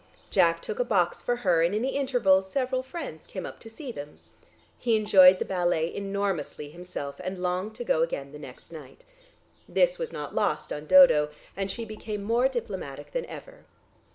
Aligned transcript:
Jack 0.31 0.63
took 0.63 0.79
a 0.79 0.83
box 0.83 1.21
for 1.21 1.35
her, 1.45 1.61
and 1.61 1.75
in 1.75 1.83
the 1.83 1.89
intervals 1.89 2.49
several 2.49 2.81
friends 2.81 3.27
came 3.27 3.45
up 3.45 3.59
to 3.59 3.69
see 3.69 3.91
them. 3.91 4.17
He 4.79 4.95
enjoyed 4.95 5.37
the 5.37 5.45
ballet 5.45 5.93
enormously 5.93 6.71
himself, 6.71 7.21
and 7.23 7.37
longed 7.37 7.75
to 7.75 7.83
go 7.83 8.01
again 8.01 8.31
the 8.31 8.39
next 8.39 8.71
night. 8.71 9.05
This 9.69 9.99
was 9.99 10.11
not 10.11 10.33
lost 10.33 10.73
on 10.73 10.87
Dodo, 10.87 11.29
and 11.55 11.69
she 11.69 11.85
became 11.85 12.23
more 12.23 12.47
diplomatic 12.47 13.11
than 13.11 13.27
ever. 13.27 13.65